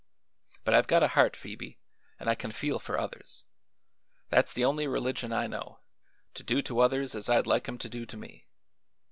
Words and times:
But 0.63 0.73
I've 0.73 0.87
got 0.87 1.03
a 1.03 1.09
heart, 1.09 1.35
Phoebe, 1.35 1.77
an' 2.19 2.27
I 2.27 2.33
can 2.33 2.51
feel 2.51 2.79
for 2.79 2.97
others. 2.99 3.45
That's 4.29 4.51
the 4.51 4.65
only 4.65 4.87
religion 4.87 5.31
I 5.31 5.45
know; 5.45 5.77
to 6.33 6.41
do 6.41 6.63
to 6.63 6.79
others 6.79 7.13
as 7.13 7.29
I'd 7.29 7.45
like 7.45 7.69
'em 7.69 7.77
to 7.77 7.87
do 7.87 8.07
to 8.07 8.17
me. 8.17 8.47